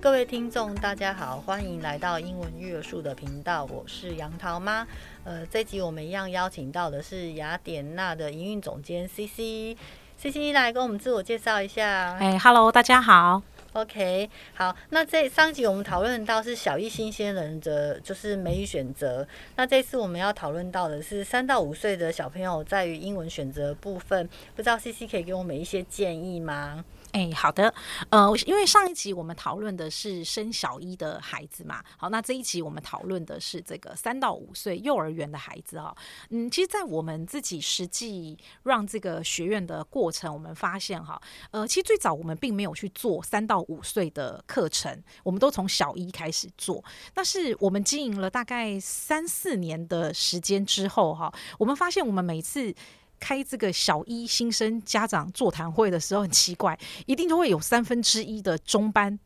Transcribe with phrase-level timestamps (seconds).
[0.00, 4.86] 各位听众，大家好，欢迎来到英文育儿树的频道，我是杨桃妈。
[5.24, 12.16] 呃，这集我们一样邀请到的是雅典娜的营运总监 CC，CC 来跟我们自我介绍一下。
[12.20, 13.42] 哎，Hello，大家好。
[13.72, 26.84] OK，好，那这上集我们讨论到是小一新鲜人的就是美语选择，那这次我们要讨论到的是三到五岁的小朋友在于英文选择部分，不知道 CC 可以给我们一些建议吗？
[27.12, 27.72] 哎，好的，
[28.10, 35.96] 呃，因为上一集我们讨论的是升小一的孩子嘛，好，那这一集我们讨论的是这个三到五岁幼儿园的孩子哈，
[36.28, 52.74] 嗯，其实，在我们自己实际让这个学院的过程，我们发现哈，呃，其实最早我们并没有去做三到五岁的课程，我们都从小一开始做，但是我们经营了大概三四年的时间之后哈，我们发现我们每次。
[53.18, 59.18] 开这个小一新生家长座谈会的时候，很奇怪，一定都会有三分之一的中班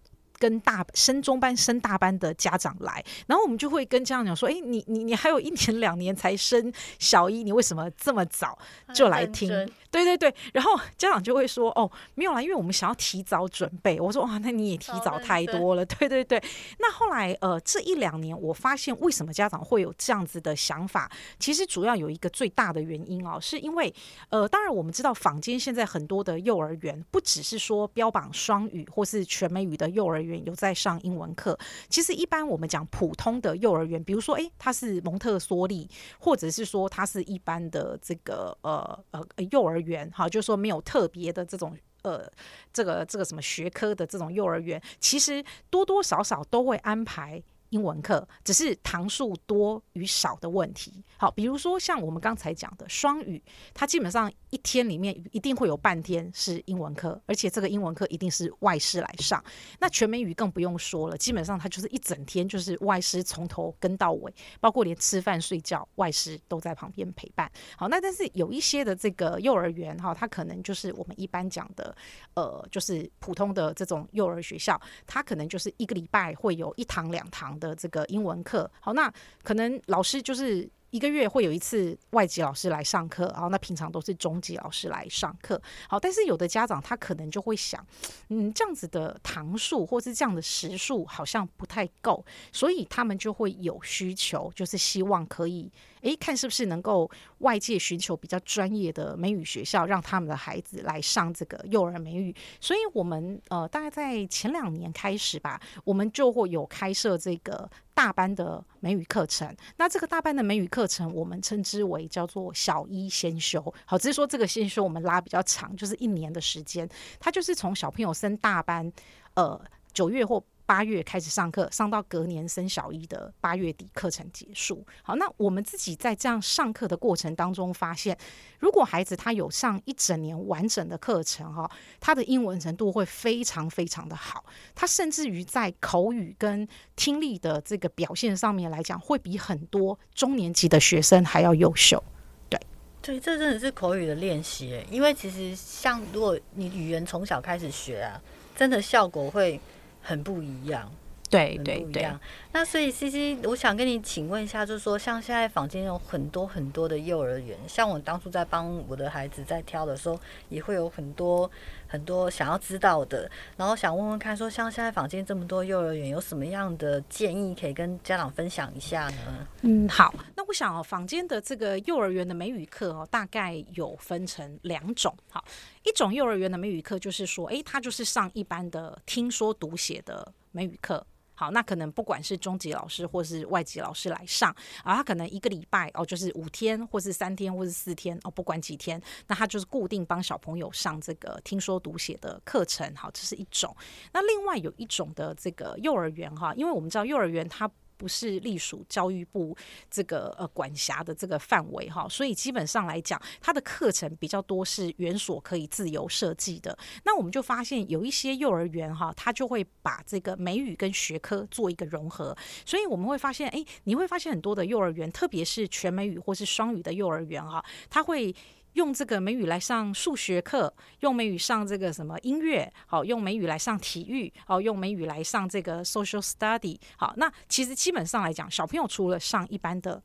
[0.43, 8.59] 跟大升中班升大班的家长来，然后我们就会跟家长讲说：“哎，你你你还有一年两年才升小一，你为什么这么早
[8.93, 9.49] 就来听？”
[9.93, 16.43] 对对对，然后家长就会说：“哦，没有啦，因为我们想要提早准备。”我说：“哇，那你也提早太多了。”对对对。
[16.79, 21.09] 那后来呃，这一两年我发现，为什么家长会有这样子的想法？
[21.39, 23.95] 其实主要有一个最大的原因哦，是因为
[24.31, 40.11] 呃，当然我们知道坊间现在很多的幼儿园，不只是说标榜双语或是全美语的幼儿园有在上英文课，其实一般我们讲普通的幼儿园，比如说诶，它是蒙特梭利，或者是说它是一般的这个呃呃幼儿园。
[40.11, 42.31] 哈，就是说没有特别的这种呃，
[42.73, 47.43] 这个这个什么学科的这种幼儿园，其实多多少少都会安排。
[47.73, 51.03] 英文课只是堂数多与少的问题。
[51.17, 53.43] 好，比如说像我们刚才讲的双语，
[53.73, 59.43] 它基本上一天里面一定会有半天是英文课，而且这个英文课一定是外师来上。
[59.79, 67.51] 那全美语更不用说了，基本上它就是一整天就是外师从头跟到尾，包括连吃饭睡觉，外师都在旁边陪伴。
[67.77, 71.97] 好，那但是有一些的这个幼儿园哈，它可能就是我们一般讲的，
[72.35, 79.13] 呃，就是普通的这种幼儿学校，它可能就是一个礼拜会有一堂两堂的这个英文课，好，那
[79.43, 80.69] 可能老师就是。
[80.93, 85.59] 一个月会有一次外籍老师来上课，然后那平常都是中级老师来上课。
[85.89, 87.83] 好，但是有的家长他可能就会想，
[88.29, 102.35] 嗯，这样子的堂数或是这样的时数好像不太够，所以他们就会有需求，就是希望可以，诶，看是不是能够外界寻求比较专业的美语学校，让他们的孩子来上这个幼儿美语。
[102.61, 107.69] 所以我们呃，大概在前两年开始吧，我们就会有开设这个。
[107.95, 113.63] 大班的美语课程，那这个大班的美语课程，我们称之为叫做小一先修。
[113.85, 116.89] 好，只是说这个先修我们拉比较长，就是一年的时间，
[117.21, 118.91] 它就是从小朋友升大班，
[119.35, 119.61] 呃，
[119.93, 120.43] 九月或。
[120.65, 124.85] 八月开始上课，上到隔年升小一的八月底课程结束。
[125.03, 128.17] 好，那我们自己在这样上课的过程当中发现，
[128.59, 142.03] 如果孩子他有上一整年完整的课程哈，他的英文程度会非常非常的好，他甚至于在口语跟听力的这个表现上面来讲，会比很多中年级的学生还要优秀。
[142.49, 142.61] 对，
[143.03, 148.21] 对，这真的是口语的练习，因为其实像如果你语言从小开始学啊，
[148.57, 149.61] 真的效果会。
[150.03, 150.91] 很不一样，
[151.31, 152.07] 对对对。
[152.53, 160.19] 那所以 CC，我想跟你请问一下，就是说，像现在坊间有很多很多的幼儿园，像我当初在帮我的孩子在挑的时候，
[160.51, 161.51] 也会有很多
[161.93, 169.47] 很多想要知道的，然后想问问看，说像现在坊间这么多幼儿园，有什么样的建议可以跟家长分享一下呢？
[169.61, 175.45] 嗯，好，那我想哦，坊间的这个幼儿园的美语课哦，大概有分成两种，好。
[175.85, 181.05] 一种幼儿园的美语课就是说，诶，他就是上一般的听说读写的美语课。
[181.35, 184.51] 好，那可能不管是中级老师或是外籍老师来上，
[184.85, 192.95] 啊，他可能一个礼拜哦，就是五天，或是三天，或是四天哦，不管几天，那他就是固定帮小朋友上这个听说读写的课程。
[192.95, 193.75] 好，这是一种。
[194.13, 197.71] 那另外有一种的这个幼儿园哈，因为我们知道幼儿园它。
[198.03, 199.57] 不是隶属教育部
[199.89, 206.77] 这个呃管辖的这个范围哈，所以基本上来讲，它的课程比较多是园所可以自由设计的。
[207.05, 218.35] 那我们就发现有一些幼儿园哈，它就会把这个美语跟学科做一个融合，所以我们会发现，哎，你会发现很多的幼儿园，特别是全美语或是双语的幼儿园哈，它会。
[218.75, 230.03] 用这个美语来上数学课，用美语上这个什么音乐，好，用美语来上体育，好，用美语来上这个 social study，好，那其实基本上来讲，小朋友除了上一般的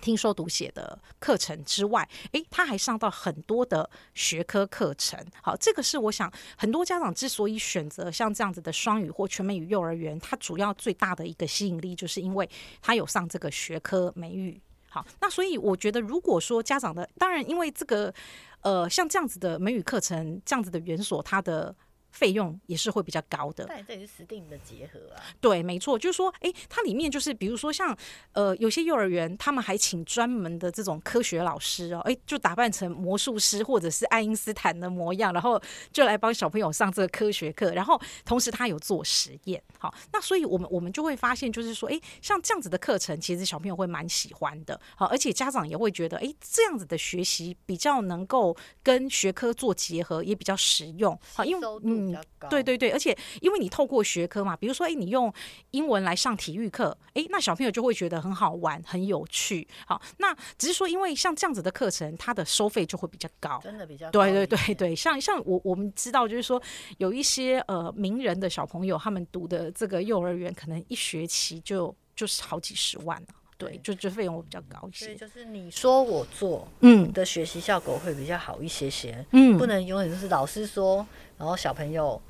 [0.00, 5.22] 听说读写的课程之外，诶，他还上到很多的学科课程。
[5.42, 12.48] 好，这个是我想很多家长之所以选择像这样子的双语或全美语幼儿园，它主要最大的一个吸引力，就是因为
[12.80, 14.60] 他有上这个学科美语。
[14.90, 18.12] 好，那所以我觉得，如果说家长的，当然因为这个，
[18.60, 21.74] 呃，像这样子的美语课程，这样子的园所，它的。
[22.10, 25.22] 费用也是会比较高的，但这也是实定的结合啊。
[25.40, 27.96] 对，没错，就是说，哎，它里面就是，比如说像，
[28.32, 35.60] 呃，有些幼儿园他们还请专门的这种科学老师哦，哎，就打扮成魔术师或者是爱因斯坦的模样，然后
[35.92, 39.62] 就来帮小朋友上这个科学课，然后同时他有做实验。
[39.78, 44.78] 好，那所以我们我们就会发现，就是说，哎，像这样子的课程，其实小朋友会蛮喜欢的。
[44.96, 51.18] 好，而且家长也会觉得，哎，这样子的学习比较能够跟学科做结合，也比较实用。
[51.34, 51.99] 好，因为嗯。
[52.00, 52.16] 嗯，
[52.48, 55.32] 对对对，而且因为你透过学科嘛，比如说，哎，你用
[55.72, 59.66] 英文来上体育课，哎，那小朋友就会觉得很好玩、很有趣。
[59.86, 64.10] 好，那只是说，因为像这样子的课程，它的收费就会比较高，真的比较高。
[64.12, 66.60] 对对对对，像像我我们知道，就是说
[66.98, 73.28] 有一些呃名人的小朋友，他们读的这个幼儿园，可能一学期就就是好几十万了。
[73.58, 75.04] 对，就就费用会比较高一些。
[75.04, 79.22] 所以就是你说我做，嗯，的学习效果会比较好一些些。
[79.32, 81.06] 嗯，不能永远就是老师说，
[81.40, 82.20] 然后小朋友。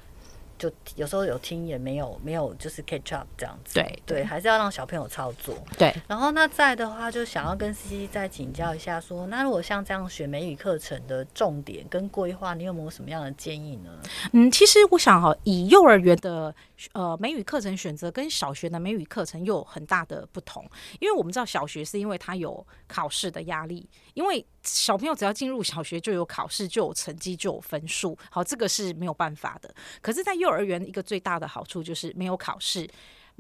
[0.61, 5.55] 就有时候有听也没有没有就是 catch up 这样子，对对，还是要让小朋友操作。
[5.79, 13.91] 对，然后那在的话，就想要跟 CC 再请教一下说，说那如果像这样学美语课程的重点跟规划，你有没有什么样的建议呢？
[14.33, 16.55] 嗯，其实我想哈，以幼儿园的
[16.93, 20.69] 呃美语课程选择跟小学的美语课程又有很大的不同，
[21.01, 29.75] 因为我们知道小学是因为它有考试的压力，因为小朋友只要进入小学就有考试，就有成绩，就有分数，好，这个是没有办法的。
[30.01, 32.89] 可是，在幼儿园一个最大的好处就是没有考试，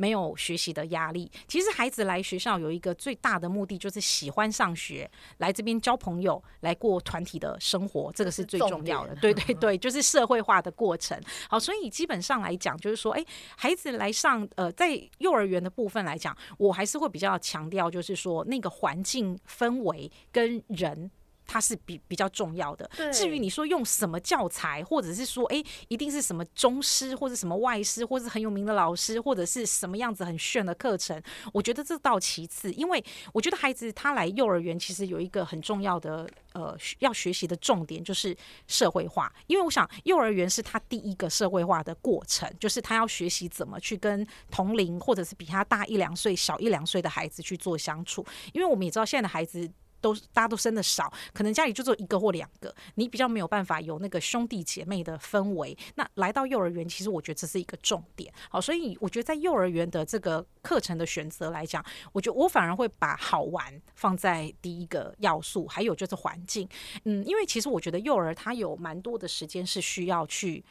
[0.01, 1.31] 没有学习的压力。
[1.47, 9.15] 其实孩子来学校有一个最大的目的，就是喜欢上学，来这边交朋友，来过团体的生活，这个是最重要的。
[9.17, 11.21] 对对对，就是社会化的过程。
[11.51, 13.23] 好，所以基本上来讲，就是说，哎，
[13.55, 21.11] 孩子来上呃，在幼儿园的部分来讲，我还是会比较强调，就是说那个环境氛围跟人。
[21.51, 22.89] 它是比比较重要的。
[23.13, 31.21] 至于你说用什么教材，或者是说，哎，一定是什么中师，或者什么外师，或者是很有名的老师，或者是什么样子很炫的课程，
[31.53, 32.71] 我觉得这倒其次。
[32.75, 38.37] 因为我觉得孩子他来幼儿园，其实有一个很重要的呃要学习的重点，就是
[38.69, 39.33] 社会化。
[39.49, 48.25] 因为我想幼儿园是他第一个社会化的过程，就是他要学习怎么去跟同龄或者是比他大一两岁、小一两岁的孩子去做相处。
[48.53, 49.69] 因为我们也知道现在的孩子。
[50.01, 55.77] 都大家都生的少，可能家里就只有一个或两个，你比较没有办法有那个兄弟姐妹的氛围。
[55.95, 58.33] 那来到幼儿园，其实我觉得这是一个重点。
[58.49, 66.69] 好，所以我觉得在幼儿园的这个课程的选择来讲，我觉得我反而会把好玩放在第一个要素，还有就是环境。
[67.05, 70.65] 嗯，因为其实我觉得幼儿他有蛮多的时间是需要去，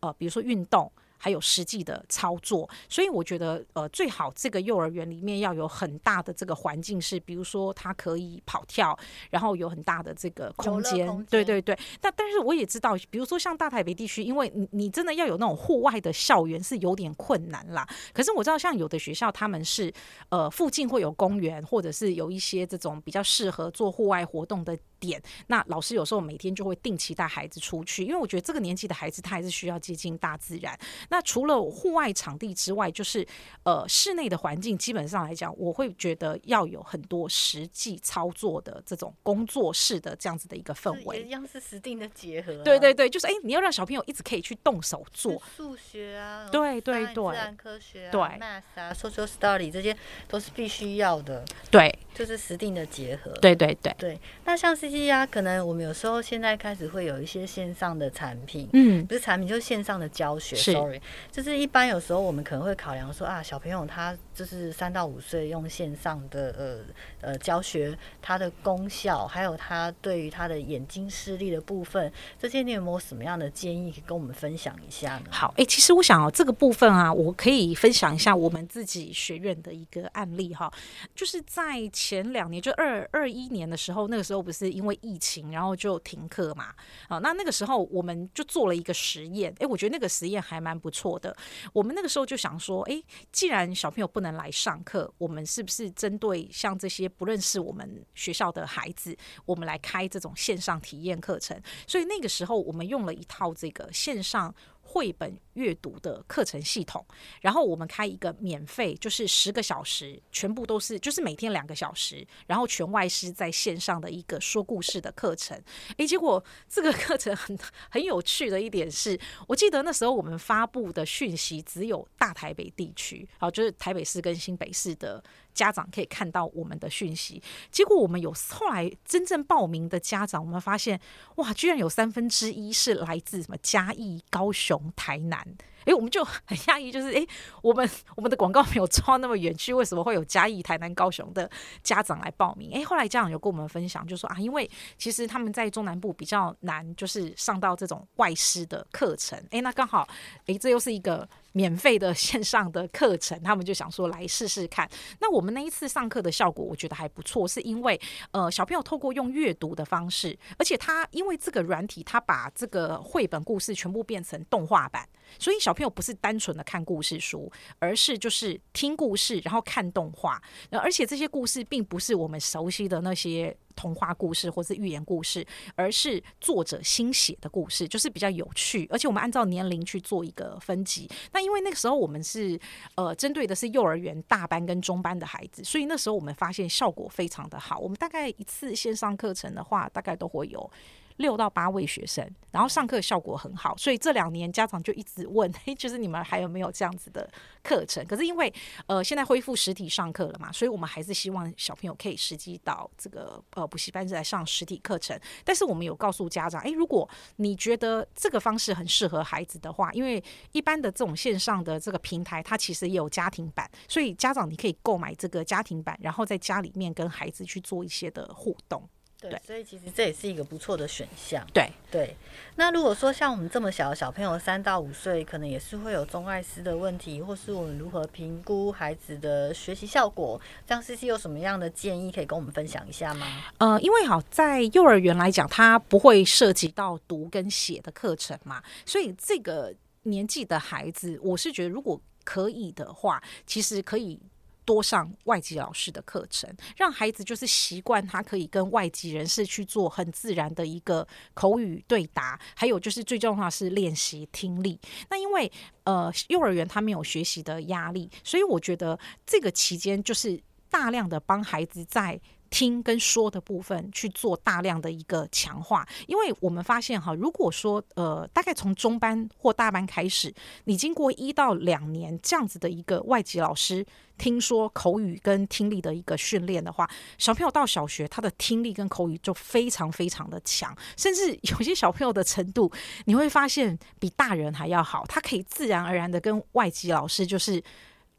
[0.00, 0.90] 呃，比如说运动。
[1.26, 8.96] 还有实际的操作，所以我觉得，呃，最好这个幼儿园里面要有很大的这个环境，是比如说他可以跑跳，
[9.28, 11.76] 然后有很大的这个空间，对对对。
[12.00, 17.84] 但但是我也知道，比如说像大台北地区，因为你你真的要有那种户外的校园是有点困难啦。
[18.12, 19.92] 可是我知道，像有的学校他们是
[20.28, 25.20] 呃附近会有公园，或者是有一些这种比较适合做户外活动的点。
[25.48, 30.78] 那老师有时候每天就会定期带孩子出去，因为我觉得这个年纪的孩子他还是需要接近大自然。
[31.08, 33.26] 那除了户外场地之外，就是
[33.64, 42.64] 呃室内的环境，基本上来讲，我会觉得要有很多实际操作的这种工作室的这样子的一个氛围，一样是实定的结合、啊。
[42.64, 49.96] 对对对，就是哎、欸，你要让小朋友一直可以去动手做数学啊，对对对，自然科学啊，对，math 啊，social study 这些
[50.28, 51.44] 都是必须要的。
[51.70, 53.30] 对，就是实定的结合。
[53.42, 54.20] 对对对对。
[54.44, 60.56] 那像 CC 啊，可能我们有时候现在开始会有一些线上的产品，嗯，不是产品，就是线上的教学。
[60.56, 61.00] Sorry。
[61.30, 75.24] 就是一般有时候我们可能会考量说啊，小朋友他就是三到五岁用线上的呃呃教学，它的功效，还有他对于他的眼睛视力的部分，这些你有没有什么样的建议可以跟我们分享一下呢？
[75.30, 80.72] 好，哎、欸，其实我想哦，这个部分啊，我可以分享一下我们自己学院的一个案例哈，
[81.14, 86.72] 就是在前两年，就二二一年的时候，那个时候不是因为疫情，然后就停课嘛，
[87.08, 91.36] 啊，那那个时候我们就做了一个实验，哎、我觉得那个实验还蛮不错的。
[91.72, 101.60] 我们那个时候就想说，哎，既然小朋友不能来上课，我们是不是针对像这些不认识我们学校的孩子，我们来开这种线上体验课程？
[101.88, 104.54] 所以那个时候，我们用了一套这个线上
[104.96, 107.04] 绘本阅读的课程系统，
[107.42, 115.62] 然后我们开一个免费，就是十个小时，全部都是就是每天两个小时，然后全外师在线上的一个说故事的课程。
[115.98, 117.58] 诶，结果这个课程很
[117.92, 125.22] 很有趣的一点是，我记得那时候我们发布的讯息只有大台北地区，好，就是台北市跟新北市的。
[125.56, 131.00] 家长可以看到我们的讯息，结果我们有后来真正报名的家长，我们发现
[131.36, 135.56] 哇，居然有三分之一是来自什么嘉义、高雄、台南。
[135.86, 137.26] 诶，我们就很讶异，就是诶，
[137.62, 141.50] 我们我们的广告没有抓那么远去，为什么会有嘉义、台南、高雄的
[141.82, 142.70] 家长来报名？
[142.72, 149.42] 诶，后来家长有跟我们分享，就说啊，因为其实他们在中南部比较难，就是上到这种外师的课程。
[149.50, 150.06] 诶，那刚好，
[150.46, 151.28] 诶，这又是一个。
[151.52, 154.86] 免费的线上的课程，他们就想说来试试看。
[155.20, 157.98] 那我们那一次上课的效果，我觉得还不错，是因为
[158.30, 170.42] 呃小朋友透过用阅读的方式，而且他因为这个软体，他把这个绘本故事全部变成动画版，所以小朋友不是单纯的看故事书，而是就是听故事，然后看动画。
[170.70, 173.56] 而且这些故事并不是我们熟悉的那些。
[173.76, 178.88] 童话故事或是寓言故事，而是作者新写的故事，就是比较有趣。
[178.90, 181.06] 而且我们按照年龄去做一个分级。
[181.30, 182.58] 那因为那个时候我们是
[182.94, 187.78] 呃针对的是幼儿园大班跟中班的孩子，所以那时候我们发现效果非常的好。
[187.78, 190.70] 我们大概一次线上课程的话，大概都会有。
[191.16, 197.28] 六到八位学生，然后上课效果很好，所以这两年家长就一直问， 就是你们还有没有这样子的
[197.62, 198.04] 课程？
[198.06, 198.52] 可是因为
[198.86, 205.18] 呃现在恢复实体上课了嘛，所以我们还是希望小朋友可以实际到这个呃补习班来上实体课程。
[205.44, 218.88] 但是我们有告诉家长，诶，如果你觉得这个方式很适合孩子的话，因为一般的这种线上的这个平台，它其实也有家庭版，所以家长你可以购买这个家庭版，然后在家里面跟孩子去做一些的互动。
[219.18, 221.42] 对，所以其实这也是一个不错的选项。
[221.52, 222.14] 对对，
[222.56, 230.38] 那如果说像我们这么小的小朋友，三到五岁，可能也是会有中外师的问题，或是我们如何评估孩子的学习效果？
[230.66, 233.26] 这样 CC 有什么样的建议可以跟我们分享一下吗？
[233.58, 244.20] 呃，因为好在幼儿园来讲，它不会涉及到读跟写的课程嘛，所以这个年纪的孩子，我是觉得如果可以的话，其实可以。
[244.66, 254.78] 多上外籍老师的课程，让孩子就是习惯他可以跟外籍人士去做很自然的一个口语对答，还有就是最重要的是练习听力。
[255.08, 255.50] 那因为
[255.84, 262.20] 呃幼儿园他没有学习的压力，所以我觉得这个期间就是大量的帮孩子在。
[262.50, 270.32] 听跟说的部分去做大量的一个强化，因为我们发现哈，如果说呃，大概从中班或大班开始，
[270.64, 273.84] 你经过一到两年这样子的一个外籍老师
[274.18, 276.88] 听说口语跟听力的一个训练的话，
[277.18, 282.70] 小朋友到小学他的听力跟口语就非常非常的强，甚至有些小朋友的程度
[283.04, 287.62] 你会发现比大人还要好，他可以自然而然的跟外籍老师就是。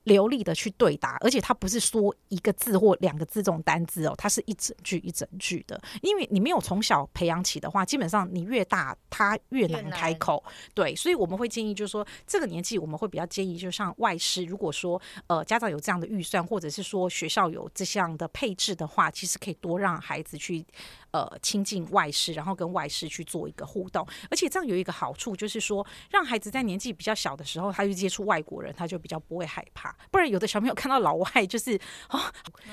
[0.08, 5.80] 流利的去对答，而且他不是说一个字或两个字这种单字哦，他是一整句一整句的。
[6.02, 10.44] 因为你没有从小培养起的话，基本上你越大他越难开口。
[10.74, 20.66] 对，所以我们会建议，就是说这个年纪我们会比较建议，就像外师，如果说呃家长有这样的预算，或者是说学校有这项的配置的话，其实可以多让孩子去。
[21.12, 29.96] 呃，亲近外师，然后跟外师去做一个互动，而且这样有一个好处，就是说让孩子在年纪比较小的时候，他去接触外国人，他就比较不会害怕。
[30.10, 31.76] 不然有的小朋友看到老外就是
[32.10, 32.20] 哦，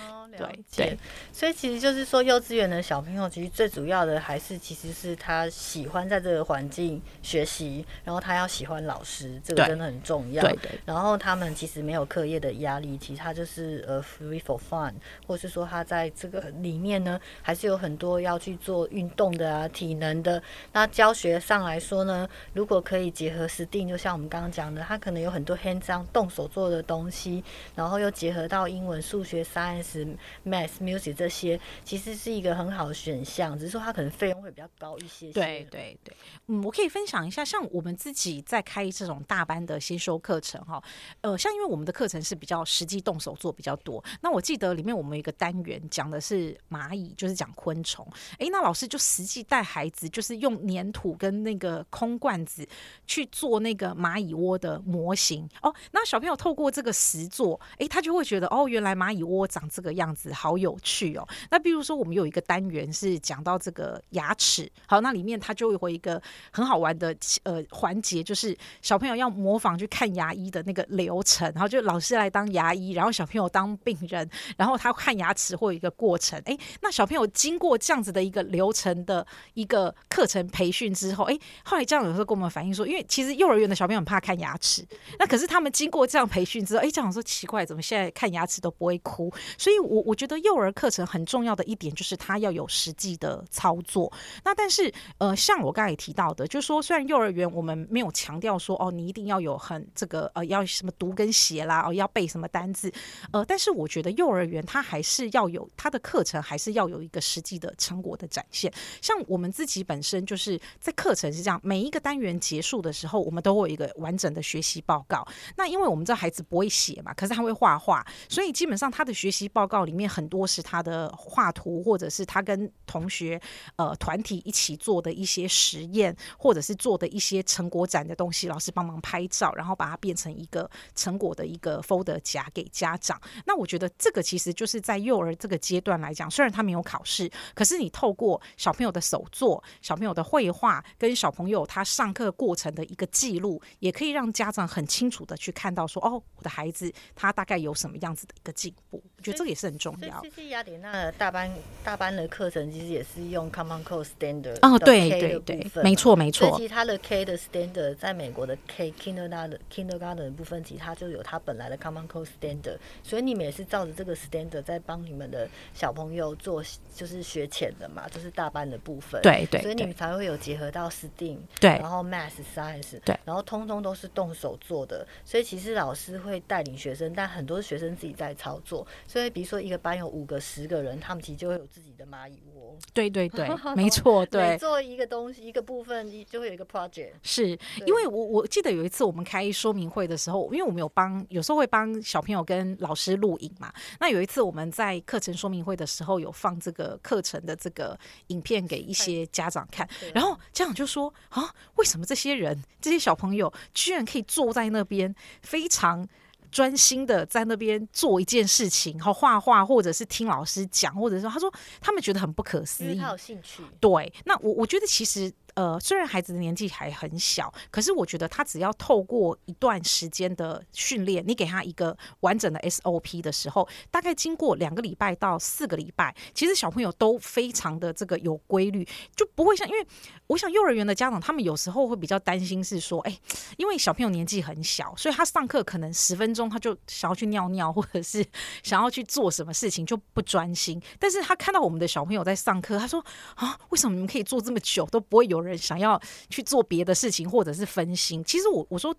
[0.08, 0.84] 哦，了解。
[0.84, 0.98] 对对，
[1.30, 10.42] 所以其实就是说，幼稚园的小朋友其实最主要的还是其实是他喜欢在这个环境学习，然后他要喜欢老师，这个真的很重要。
[10.42, 14.94] 对对，然后他们其实没有课业的压力，其实他就是呃 free for fun，
[15.26, 18.14] 或是说他在这个里面呢，还是有很多。
[18.24, 20.42] 要去做运动的啊，体能的。
[20.72, 27.44] 那教学上来说呢，如果可以结合 STEAM，就像我们刚刚讲的，他可能有很多 hands-on 动手做的东西，东西
[27.74, 33.58] 然后又结合到英文、数学、science、math、music 这些，其实是一个很好的选项。
[33.58, 35.32] 只是说它可能费用会比较高一些些。
[35.32, 40.82] 对对对，嗯，我可以分享一下，像我们自己在开这种大班的先修课程哈，
[41.20, 44.02] 呃，像因为我们的课程是比较实际动手做比较多。
[44.20, 48.06] 那我记得里面我们有一个单元讲的是蚂蚁，就是讲昆虫。
[48.38, 52.66] 诶，那老师就实际带孩子，就是用粘土跟那个空罐子
[53.06, 55.74] 去做那个蚂蚁窝的模型哦。
[55.92, 61.28] 那小朋友透过这个实作，哎，他就会觉得哦，原来蚂蚁窝长这个样子，好有趣哦。
[61.50, 66.22] 那比如说，我们有一个单元是讲到这个牙齿，好，那里面他就会有一个
[66.52, 84.86] 很好玩的呃环节，就是小朋友要模仿去看牙医的那个流程，然后就老师来当牙医，然后小朋友当病人，然后他看牙齿会有一个过程，哎，那小朋友经过这样子的一个流程的一个课程培训之后，哎，后来家长有时候跟我们反映说，因为其实幼儿园的小朋友很怕看牙齿，
[85.18, 89.32] 那可是他们经过这样培训之后，哎，家长说奇怪，怎么现在看牙齿都不会哭？
[89.56, 94.12] 所以我我觉得幼儿课程很重要的一点就是他要有实际的操作。
[94.44, 102.92] 那但是呃，像我刚才也提到的，就是说虽然幼儿园我们没有强调说哦，你一定要有很这个呃要什么读跟写啦，哦要背什么单字，
[103.32, 108.70] 呃，但是我觉得幼儿园它还是要有它的课程，还是要有一个实际的成果的展现。
[109.00, 115.26] 像我们自己本身就是在课程是这样，每一个单元结束的时候，我们都会有一个完整的学习报告。
[115.56, 123.40] 那因为我们这孩子不会写嘛，可是他会画画，所以基本上他的学习报告里面很多是他的画图，或者是他跟同学
[123.76, 133.20] 呃团体一起做的一些实验，或者是做的一些成果展的东西，老师帮忙拍照，然后把它变成一个成果的一个 folder 夹给家长。
[133.46, 149.02] 那我觉得这个其实就是在幼儿这个阶段来讲，虽然他没有考试，可是你透过小朋友的手作、小朋友的绘画跟小朋友他上课过程的一个记录，也可以让家长很清楚的去看到说，哦，我的孩子他大概有什么样子的一个进步。
[149.16, 150.20] 我觉得这个也是很重要。
[150.22, 151.50] 其实雅典娜的大班
[151.82, 156.54] 大班的课程其实也是用 Common Core Standard 哦，对对对，没错没错。
[156.56, 166.62] 其实它的 K 的 Standard 在美国的 K Kindergarten Kindergarten 的部分，其实它就有它本来的 Common Core Standard，所以你们也是照着这个 Standard 在帮你们的小朋友做，
[166.94, 169.22] 就是学前的嘛，就是大班的部分。
[169.22, 178.86] 对对，所以你们才会有结合到 STEAM，对，然后 Math Science，对，然后通通都是动手做的，所以其实老师会带领学生，但很多学生自己在操作。
[179.06, 182.76] 所以比如说一个班有五个、十个人，他们其实就会有自己的蚂蚁窝。
[182.92, 184.50] 对对 对，没错，对。
[184.50, 187.12] 每做一个东西，一个部分，就会有一个 project。
[187.22, 187.48] 是
[187.86, 193.72] 因为我我记得有一次我们开说明会的时候，因为我们有帮，有时候会帮小朋友跟老师录影嘛。
[194.00, 197.96] 那有一次我们在课程说明会的时候，有放这个课程的这个
[198.28, 206.08] 影片给一些家长看，然后家长就说啊，为什么这些人这些小朋友居然可以坐在那边非常。
[206.54, 213.64] 专心的在那边做一件事情，好画画，或者是听老师讲，或者说他说他们觉得很不可思议，他有兴趣。
[213.80, 215.32] 对，那我我觉得其实。
[215.54, 229.86] 呃，虽然孩子的年纪还很小，可是我觉得他只要透过一段时间的训练，你给他一个完整的 SOP 的时候，大概经过两个礼拜到四个礼拜，其实小朋友都非常的这个有规律，就不会像，因为
[230.26, 233.18] 我想幼儿园的家长他们有时候会比较担心是说，哎，
[233.56, 238.26] 因为小朋友年纪很小，所以他上课可能十分钟他就想要去尿尿，或者是
[238.64, 240.82] 想要去做什么事情就不专心。
[240.98, 243.04] 但是他看到我们的小朋友在上课，他说
[243.36, 248.22] 啊，为什么你们可以做这么久都不会有人想要去做别的事情，或者是分心。
[248.24, 248.94] 其实我我说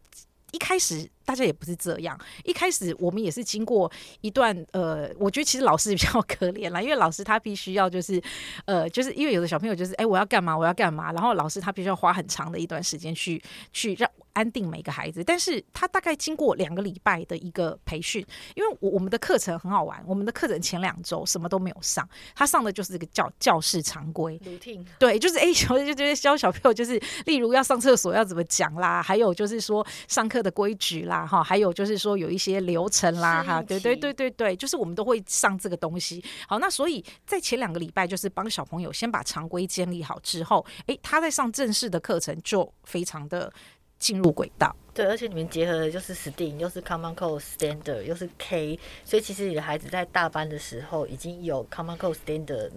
[0.51, 8.21] 一开始大家也不是这样，一开始我们也是经过一段呃，我觉得其实老师比较可怜啦，因为老师他必须要就是
[8.65, 13.41] 呃，就是因为有的小朋友就是哎，我要干嘛我要干嘛，然后老师他必须要花很长的一段时间去
[13.73, 14.09] 去让。
[14.35, 18.19] 安定每个孩子，但是他大概经过两个礼拜的一个培训，
[18.53, 24.37] 因为我我们的课程很好玩，我们的课程前两周什么都没有上，他上的就是这个教教室常规。
[24.99, 36.25] 对，就是哎，小就觉得教小朋友就是，例如要上厕所要怎么讲啦，还有就是说上课的规矩啦，哈，还有就是说有一些流程啦，哈，对对对对对，就是我们都会上这个东西。
[36.47, 43.53] 好，那所以在前两个礼拜就是帮小朋友先把常规建立好之后，哎，他在上正式的课程就非常的。
[43.97, 52.71] 进入轨道，对，而且你们结合的就是 STEAM，又是 Common Core Standard，又是 K，所以其实你的孩子在大班的时候已经有 Common Core Standard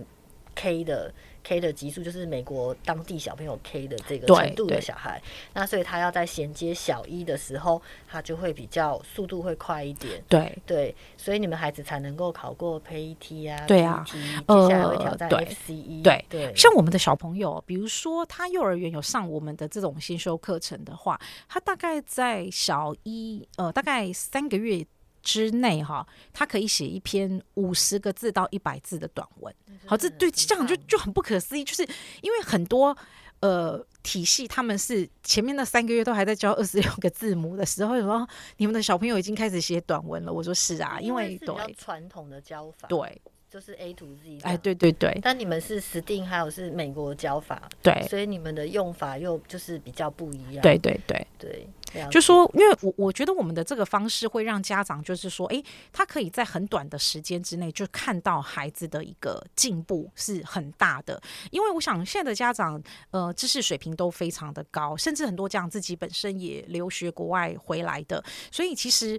[0.59, 1.15] K 的。
[1.45, 5.23] K 的级数就是美国当地小朋友 K 的这个程度的小孩，
[5.55, 10.23] 那所以他要在衔接小一的时候，他就会比较速度会快一点。
[10.29, 14.21] 对对，所以你们孩子才能够考过 PET 啊，对啊，接
[14.69, 16.03] 下来会挑战 FCE。
[16.03, 21.19] 对对，像我们的小朋友，比如说他幼儿园有上我们的这种先修课程的话，
[21.49, 24.85] 他大概在小一呃，大概三个月。
[25.29, 29.55] 之内哈，他可以写一篇五十个字到一百字的短文。
[29.85, 31.87] 好，这对这样就就很不可思议，就是
[32.23, 32.97] 因为很多
[33.41, 40.33] 呃体系他们是前面那三个月都还在教二十六个字母的时候，说你们的小朋友已经开始写短文了。
[40.33, 43.21] 我说是啊，因为对比较传统的教法，对。
[43.51, 44.39] 就是 A to Z。
[44.43, 45.19] 哎，对对对。
[45.23, 50.63] 但你们是 STEAM，还有是美国教法，对，所以你们的用法又就是比较不一样。
[50.63, 51.69] 对对对对。
[52.11, 61.19] 就说，因为我我觉得我们的这个方式会让家长就是说，诶，他可以在很短的时间之内就看到孩子的一个进步是很大的。
[61.51, 62.79] 因为我想现在的家长，
[63.11, 69.19] 呃，知识水平都非常的高，甚至很多家长自己本身也留学国外回来的，所以其实，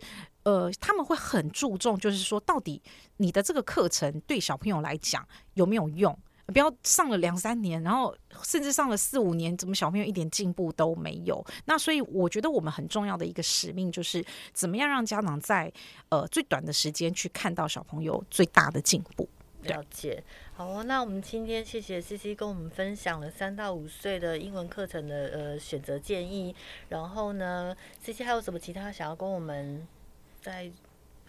[0.50, 2.82] 呃，他们会很注重，就是说，到底
[3.18, 6.18] 你的这个课程对小朋友来讲有没有用。
[6.48, 11.46] 不要上了两三年，然后甚至上了四五年，怎么小朋友一点进步都没有？
[11.66, 15.72] 那所以我觉得我们很重要的一个使命就是，怎么样让家长在
[16.10, 19.30] 呃最短的时间去看到小朋友最大的进步。
[19.62, 20.24] 了解，
[20.56, 26.56] 好哦，那我们今天谢谢 CC 跟我们分享了三到五岁的英文课程的呃选择建议。
[26.88, 29.86] 然后呢，CC 还有什么其他想要跟我们
[30.42, 30.72] 在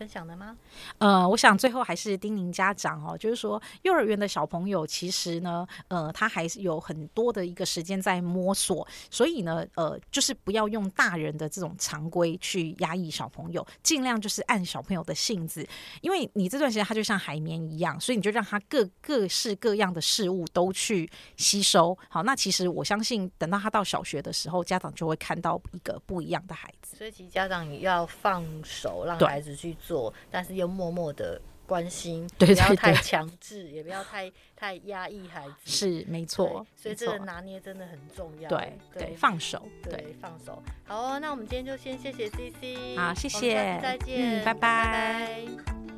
[0.00, 0.56] 分享的吗？
[0.96, 15.68] 呃，我想最后还是叮咛家长哦，就是说幼儿园的小朋友其实呢，呃，他还是有很多的一个时间在摸索，所以呢，呃，就是不要用大人的这种常规去压抑小朋友，尽量就是按小朋友的性子，
[16.00, 21.94] 因为你这段时间他就像海绵一样，所以你就让他各各式各样的事物都去吸收。
[22.08, 26.96] 好，那其实我相信等到他到小学的时候，家长就会看到一个不一样的孩子。
[26.96, 35.55] 所以其实家长也要放手，让孩子去做，但是又默默的关心，对对对，不要太强制，也不要太太压抑孩子。
[35.64, 38.48] 是没错，所以这个拿捏真的很重要。
[38.48, 40.62] 对对，放手，对，对放手。
[40.85, 44.61] 好哦，那我们今天就先谢谢 CC，好，谢谢，再见，嗯，拜拜。
[44.61, 45.89] 拜拜。